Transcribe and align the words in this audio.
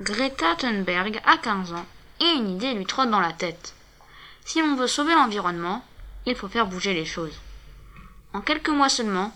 Greta 0.00 0.56
Thunberg 0.56 1.20
a 1.26 1.36
15 1.36 1.74
ans 1.74 1.84
et 2.20 2.24
une 2.24 2.48
idée 2.48 2.72
lui 2.72 2.86
trotte 2.86 3.10
dans 3.10 3.20
la 3.20 3.34
tête. 3.34 3.74
Si 4.46 4.62
l'on 4.62 4.74
veut 4.74 4.86
sauver 4.86 5.12
l'environnement, 5.12 5.84
il 6.24 6.34
faut 6.34 6.48
faire 6.48 6.66
bouger 6.66 6.94
les 6.94 7.04
choses. 7.04 7.38
En 8.32 8.40
quelques 8.40 8.70
mois 8.70 8.88
seulement, 8.88 9.30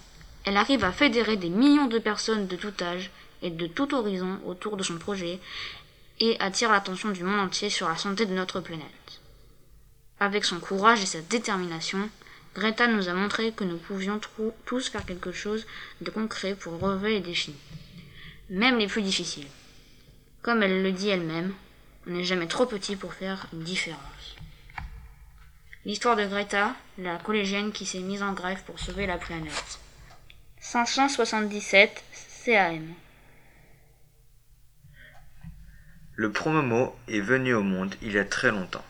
elle 0.46 0.56
arrive 0.56 0.82
à 0.82 0.90
fédérer 0.90 1.36
des 1.36 1.50
millions 1.50 1.86
de 1.86 1.98
personnes 1.98 2.46
de 2.46 2.56
tout 2.56 2.72
âge 2.80 3.10
et 3.42 3.50
de 3.50 3.66
tout 3.66 3.94
horizon 3.94 4.40
autour 4.46 4.78
de 4.78 4.82
son 4.82 4.96
projet 4.96 5.38
et 6.18 6.40
attire 6.40 6.72
l'attention 6.72 7.10
du 7.10 7.24
monde 7.24 7.40
entier 7.40 7.68
sur 7.68 7.86
la 7.90 7.98
santé 7.98 8.24
de 8.24 8.32
notre 8.32 8.60
planète. 8.60 9.20
Avec 10.18 10.46
son 10.46 10.60
courage 10.60 11.02
et 11.02 11.06
sa 11.06 11.20
détermination, 11.20 12.08
Greta 12.54 12.86
nous 12.86 13.10
a 13.10 13.12
montré 13.12 13.52
que 13.52 13.64
nous 13.64 13.76
pouvions 13.76 14.18
tous 14.64 14.88
faire 14.88 15.04
quelque 15.04 15.32
chose 15.32 15.66
de 16.00 16.10
concret 16.10 16.54
pour 16.54 16.80
relever 16.80 17.10
les 17.10 17.20
défis, 17.20 17.56
même 18.48 18.78
les 18.78 18.86
plus 18.86 19.02
difficiles. 19.02 19.48
Comme 20.44 20.62
elle 20.62 20.82
le 20.82 20.92
dit 20.92 21.08
elle-même, 21.08 21.54
on 22.06 22.10
n'est 22.10 22.22
jamais 22.22 22.46
trop 22.46 22.66
petit 22.66 22.96
pour 22.96 23.14
faire 23.14 23.46
une 23.54 23.62
différence. 23.62 24.36
L'histoire 25.86 26.16
de 26.16 26.26
Greta, 26.26 26.76
la 26.98 27.16
collégienne 27.16 27.72
qui 27.72 27.86
s'est 27.86 28.00
mise 28.00 28.22
en 28.22 28.34
grève 28.34 28.62
pour 28.64 28.78
sauver 28.78 29.06
la 29.06 29.16
planète. 29.16 29.78
577 30.60 32.04
CAM. 32.44 32.92
Le 36.14 36.30
promomo 36.30 36.94
est 37.08 37.20
venu 37.20 37.54
au 37.54 37.62
monde 37.62 37.94
il 38.02 38.12
y 38.12 38.18
a 38.18 38.26
très 38.26 38.50
longtemps, 38.50 38.84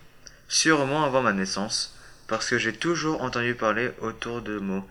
sûrement 0.49 1.05
avant 1.05 1.23
ma 1.23 1.33
naissance, 1.33 1.97
parce 2.27 2.51
que 2.51 2.59
j'ai 2.59 2.73
toujours 2.73 3.23
entendu 3.23 3.55
parler 3.55 3.93
autour 4.01 4.43
de 4.43 4.59
mots. 4.59 4.89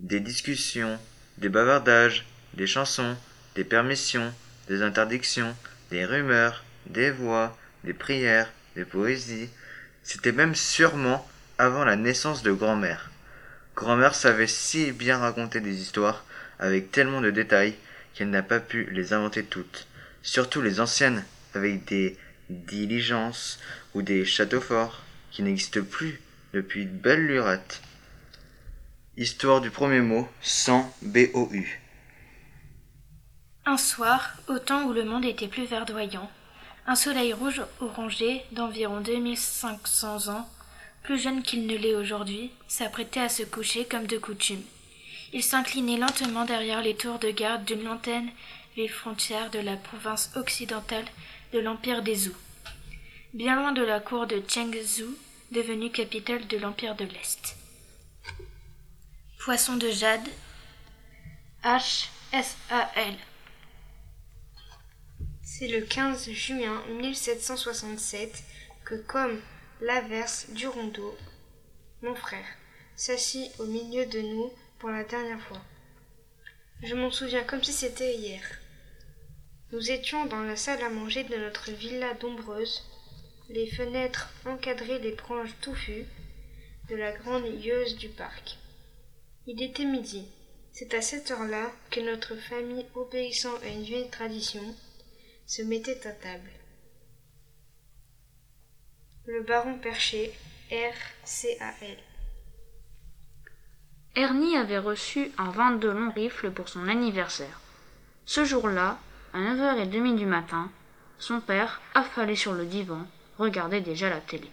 Des 0.00 0.18
discussions, 0.18 0.98
des 1.38 1.48
bavardages, 1.48 2.26
des 2.54 2.66
chansons, 2.66 3.16
des 3.54 3.64
permissions, 3.64 4.34
des 4.70 4.82
interdictions, 4.82 5.56
des 5.90 6.04
rumeurs, 6.04 6.64
des 6.86 7.10
voix, 7.10 7.58
des 7.82 7.92
prières, 7.92 8.48
des 8.76 8.84
poésies. 8.84 9.50
C'était 10.04 10.30
même 10.30 10.54
sûrement 10.54 11.28
avant 11.58 11.84
la 11.84 11.96
naissance 11.96 12.44
de 12.44 12.52
grand-mère. 12.52 13.10
Grand-mère 13.74 14.14
savait 14.14 14.46
si 14.46 14.92
bien 14.92 15.18
raconter 15.18 15.60
des 15.60 15.82
histoires 15.82 16.24
avec 16.60 16.92
tellement 16.92 17.20
de 17.20 17.32
détails 17.32 17.74
qu'elle 18.14 18.30
n'a 18.30 18.44
pas 18.44 18.60
pu 18.60 18.88
les 18.92 19.12
inventer 19.12 19.42
toutes, 19.42 19.88
surtout 20.22 20.62
les 20.62 20.78
anciennes 20.78 21.24
avec 21.54 21.84
des 21.86 22.16
diligences 22.48 23.58
ou 23.94 24.02
des 24.02 24.24
châteaux 24.24 24.60
forts 24.60 25.02
qui 25.32 25.42
n'existent 25.42 25.82
plus 25.82 26.20
depuis 26.54 26.86
de 26.86 26.90
belle 26.90 27.26
lurette. 27.26 27.82
Histoire 29.16 29.60
du 29.60 29.70
premier 29.70 30.00
mot, 30.00 30.28
sans 30.40 30.94
B-O-U. 31.02 31.80
Un 33.70 33.76
soir, 33.76 34.32
au 34.48 34.58
temps 34.58 34.82
où 34.86 34.92
le 34.92 35.04
monde 35.04 35.24
était 35.24 35.46
plus 35.46 35.64
verdoyant, 35.64 36.28
un 36.88 36.96
soleil 36.96 37.32
rouge 37.32 37.62
orangé 37.78 38.42
d'environ 38.50 39.00
2500 39.00 40.26
ans, 40.26 40.50
plus 41.04 41.20
jeune 41.20 41.44
qu'il 41.44 41.68
ne 41.68 41.76
l'est 41.76 41.94
aujourd'hui, 41.94 42.50
s'apprêtait 42.66 43.20
à 43.20 43.28
se 43.28 43.44
coucher 43.44 43.84
comme 43.84 44.08
de 44.08 44.18
coutume. 44.18 44.64
Il 45.32 45.44
s'inclinait 45.44 45.98
lentement 45.98 46.44
derrière 46.44 46.82
les 46.82 46.96
tours 46.96 47.20
de 47.20 47.30
garde 47.30 47.64
d'une 47.64 47.84
lanterne 47.84 48.28
les 48.76 48.88
frontières 48.88 49.50
de 49.50 49.60
la 49.60 49.76
province 49.76 50.32
occidentale 50.34 51.06
de 51.52 51.60
l'empire 51.60 52.02
des 52.02 52.16
Zhou, 52.16 52.34
bien 53.34 53.54
loin 53.54 53.70
de 53.70 53.84
la 53.84 54.00
cour 54.00 54.26
de 54.26 54.42
Chengzhou, 54.48 55.16
devenue 55.52 55.92
capitale 55.92 56.44
de 56.48 56.56
l'Empire 56.56 56.96
de 56.96 57.04
l'Est. 57.04 57.54
Poisson 59.38 59.76
de 59.76 59.90
jade, 59.90 60.28
H-S-A-L. 61.62 63.14
C'est 65.52 65.66
le 65.66 65.80
15 65.80 66.30
juin 66.30 66.80
1767 67.00 68.44
que, 68.84 68.94
comme 68.94 69.42
l'averse 69.80 70.48
du 70.50 70.68
rondeau, 70.68 71.18
mon 72.02 72.14
frère 72.14 72.46
s'assit 72.94 73.50
au 73.58 73.66
milieu 73.66 74.06
de 74.06 74.20
nous 74.20 74.52
pour 74.78 74.90
la 74.90 75.02
dernière 75.02 75.40
fois. 75.40 75.60
Je 76.84 76.94
m'en 76.94 77.10
souviens 77.10 77.42
comme 77.42 77.64
si 77.64 77.72
c'était 77.72 78.14
hier. 78.14 78.40
Nous 79.72 79.90
étions 79.90 80.24
dans 80.26 80.42
la 80.44 80.54
salle 80.54 80.82
à 80.84 80.88
manger 80.88 81.24
de 81.24 81.36
notre 81.36 81.72
villa 81.72 82.14
d'Ombreuse, 82.14 82.88
les 83.48 83.66
fenêtres 83.66 84.32
encadraient 84.46 85.00
les 85.00 85.16
branches 85.16 85.58
touffues 85.60 86.06
de 86.88 86.94
la 86.94 87.10
grande 87.10 87.46
yeuse 87.60 87.96
du 87.96 88.08
parc. 88.08 88.56
Il 89.48 89.60
était 89.60 89.84
midi. 89.84 90.28
C'est 90.72 90.94
à 90.94 91.02
cette 91.02 91.32
heure-là 91.32 91.72
que 91.90 92.00
notre 92.00 92.36
famille, 92.36 92.86
obéissant 92.94 93.56
à 93.64 93.66
une 93.66 93.82
vieille 93.82 94.10
tradition, 94.10 94.62
se 95.50 95.62
mettait 95.62 96.06
à 96.06 96.12
table. 96.12 96.48
Le 99.26 99.42
baron 99.42 99.78
perché, 99.78 100.32
R.C.A.L. 100.70 101.98
Ernie 104.14 104.56
avait 104.56 104.78
reçu 104.78 105.32
un 105.38 105.50
vingt-deux 105.50 105.90
long 105.90 106.12
rifle 106.12 106.52
pour 106.52 106.68
son 106.68 106.86
anniversaire. 106.86 107.60
Ce 108.26 108.44
jour-là, 108.44 109.00
à 109.32 109.40
neuf 109.40 109.58
heures 109.58 109.80
et 109.80 109.88
demie 109.88 110.14
du 110.14 110.24
matin, 110.24 110.70
son 111.18 111.40
père, 111.40 111.80
affalé 111.94 112.36
sur 112.36 112.52
le 112.52 112.64
divan, 112.64 113.04
regardait 113.36 113.80
déjà 113.80 114.08
la 114.08 114.20
télé. 114.20 114.48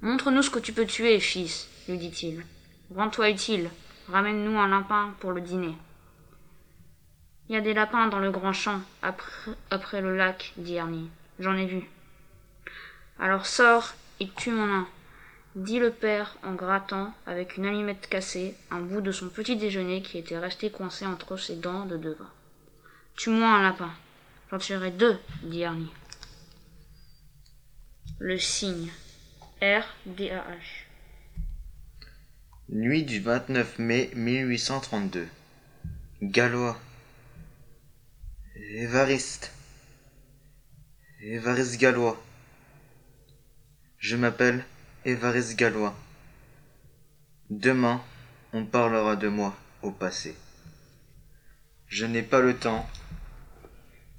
Montre-nous 0.00 0.44
ce 0.44 0.50
que 0.50 0.60
tu 0.60 0.72
peux 0.72 0.86
tuer, 0.86 1.20
fils, 1.20 1.68
lui 1.88 1.98
dit-il. 1.98 2.42
Rends-toi 2.94 3.28
utile. 3.28 3.68
Ramène-nous 4.08 4.58
un 4.58 4.68
lapin 4.68 5.12
pour 5.20 5.32
le 5.32 5.42
dîner. 5.42 5.74
Il 7.48 7.54
y 7.54 7.58
a 7.58 7.60
des 7.60 7.74
lapins 7.74 8.06
dans 8.06 8.20
le 8.20 8.30
grand 8.30 8.54
champ, 8.54 8.80
après, 9.02 10.00
le 10.00 10.16
lac, 10.16 10.52
dit 10.56 10.76
Ernie. 10.76 11.10
J'en 11.38 11.56
ai 11.56 11.66
vu. 11.66 11.82
Alors 13.18 13.44
sors 13.44 13.94
et 14.18 14.28
tue 14.28 14.50
mon 14.50 14.66
nain, 14.66 14.88
dit 15.54 15.78
le 15.78 15.90
père 15.90 16.36
en 16.42 16.54
grattant, 16.54 17.12
avec 17.26 17.56
une 17.56 17.66
allumette 17.66 18.08
cassée, 18.08 18.56
un 18.70 18.80
bout 18.80 19.00
de 19.00 19.12
son 19.12 19.28
petit 19.28 19.56
déjeuner 19.56 20.02
qui 20.02 20.18
était 20.18 20.38
resté 20.38 20.70
coincé 20.70 21.06
entre 21.06 21.36
ses 21.36 21.56
dents 21.56 21.84
de 21.84 21.96
devin. 21.96 22.30
Tue-moi 23.16 23.48
un 23.48 23.62
lapin. 23.62 23.90
J'en 24.50 24.58
tuerai 24.58 24.90
deux, 24.90 25.18
dit 25.42 25.60
Ernie. 25.60 25.92
Le 28.18 28.38
signe. 28.38 28.90
R-D-A-H. 29.60 30.86
Nuit 32.70 33.04
du 33.04 33.20
29 33.20 33.78
mai 33.78 34.10
1832. 34.14 35.28
Gallois. 36.22 36.78
Évariste. 38.56 39.50
Évariste 41.20 41.76
Gallois. 41.76 42.22
Je 43.98 44.14
m'appelle 44.14 44.64
Évariste 45.04 45.56
Gallois. 45.56 45.92
Demain, 47.50 48.00
on 48.52 48.64
parlera 48.64 49.16
de 49.16 49.26
moi 49.26 49.56
au 49.82 49.90
passé. 49.90 50.36
Je 51.88 52.06
n'ai 52.06 52.22
pas 52.22 52.40
le 52.40 52.56
temps. 52.56 52.88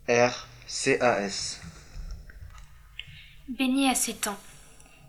R. 0.09 0.47
C. 0.67 0.99
A. 0.99 1.21
S. 1.21 1.61
Béni 3.47 3.89
a 3.89 3.95
ses 3.95 4.15
temps. 4.15 4.39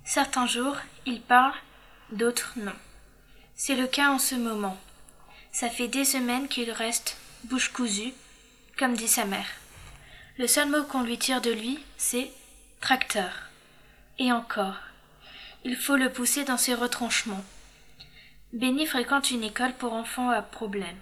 Certains 0.05 0.47
jours, 0.47 0.77
il 1.05 1.21
parle, 1.21 1.55
d'autres 2.13 2.53
non. 2.57 2.77
C'est 3.57 3.75
le 3.75 3.89
cas 3.89 4.11
en 4.11 4.21
ce 4.21 4.37
moment. 4.37 4.79
Ça 5.51 5.69
fait 5.69 5.89
des 5.89 6.05
semaines 6.05 6.47
qu'il 6.47 6.71
reste 6.71 7.17
bouche 7.45 7.73
cousue, 7.73 8.13
comme 8.79 8.97
dit 8.97 9.09
sa 9.09 9.25
mère. 9.25 9.49
Le 10.39 10.47
seul 10.47 10.69
mot 10.69 10.85
qu'on 10.85 11.03
lui 11.03 11.19
tire 11.19 11.41
de 11.41 11.51
lui, 11.51 11.79
c'est 11.97 12.31
tracteur. 12.81 13.33
Et 14.19 14.33
encore. 14.33 14.77
Il 15.65 15.77
faut 15.77 15.97
le 15.97 16.13
pousser 16.13 16.45
dans 16.45 16.59
ses 16.59 16.75
retranchements. 16.75 17.45
Béni 18.53 18.87
fréquente 18.87 19.31
une 19.31 19.45
école 19.45 19.75
pour 19.75 19.93
enfants 19.93 20.31
à 20.31 20.43
problème 20.43 20.97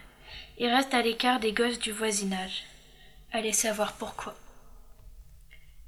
et 0.59 0.69
reste 0.69 0.95
à 0.95 1.03
l'écart 1.03 1.41
des 1.41 1.53
gosses 1.53 1.79
du 1.79 1.93
voisinage. 1.93 2.65
Allez 3.33 3.53
savoir 3.53 3.95
pourquoi. 3.95 4.35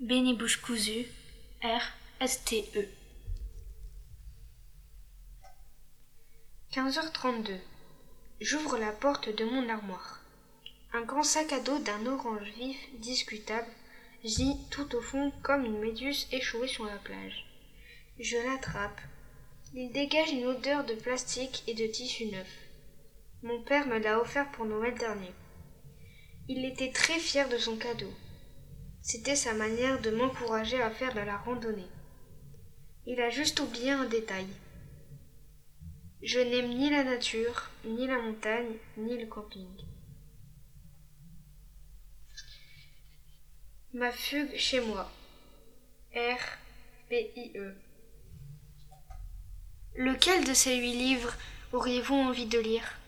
Béni 0.00 0.34
bouche 0.34 0.60
cousue, 0.60 1.06
R-S-T-E. 1.62 2.88
15h32. 6.72 7.58
J'ouvre 8.40 8.76
la 8.76 8.92
porte 8.92 9.34
de 9.34 9.44
mon 9.44 9.68
armoire. 9.68 10.20
Un 10.96 11.02
grand 11.02 11.22
sac 11.22 11.52
à 11.52 11.60
dos 11.60 11.78
d'un 11.78 12.06
orange 12.06 12.48
vif 12.56 12.78
discutable 13.00 13.68
gît 14.24 14.56
tout 14.70 14.96
au 14.96 15.02
fond 15.02 15.30
comme 15.42 15.66
une 15.66 15.78
méduse 15.78 16.26
échouée 16.32 16.68
sur 16.68 16.86
la 16.86 16.96
plage. 16.96 17.44
Je 18.18 18.38
l'attrape. 18.38 18.98
Il 19.74 19.92
dégage 19.92 20.32
une 20.32 20.46
odeur 20.46 20.86
de 20.86 20.94
plastique 20.94 21.64
et 21.66 21.74
de 21.74 21.86
tissu 21.86 22.24
neuf. 22.28 22.48
Mon 23.42 23.60
père 23.60 23.86
me 23.86 23.98
l'a 23.98 24.18
offert 24.18 24.50
pour 24.52 24.64
Noël 24.64 24.96
dernier. 24.96 25.34
Il 26.48 26.64
était 26.64 26.92
très 26.92 27.18
fier 27.18 27.46
de 27.50 27.58
son 27.58 27.76
cadeau. 27.76 28.14
C'était 29.02 29.36
sa 29.36 29.52
manière 29.52 30.00
de 30.00 30.08
m'encourager 30.08 30.80
à 30.80 30.88
faire 30.88 31.12
de 31.12 31.20
la 31.20 31.36
randonnée. 31.36 31.90
Il 33.04 33.20
a 33.20 33.28
juste 33.28 33.60
oublié 33.60 33.90
un 33.90 34.06
détail. 34.06 34.46
Je 36.22 36.40
n'aime 36.40 36.70
ni 36.70 36.88
la 36.88 37.04
nature, 37.04 37.70
ni 37.84 38.06
la 38.06 38.16
montagne, 38.16 38.76
ni 38.96 39.18
le 39.18 39.26
camping. 39.26 39.68
Ma 43.94 44.10
fugue 44.10 44.56
chez 44.56 44.80
moi. 44.80 45.10
R. 46.14 46.38
P. 47.08 47.30
I. 47.36 47.52
E. 47.56 47.74
Lequel 49.96 50.44
de 50.44 50.52
ces 50.52 50.76
huit 50.76 50.92
livres 50.92 51.34
auriez-vous 51.72 52.14
envie 52.14 52.46
de 52.46 52.58
lire? 52.58 52.98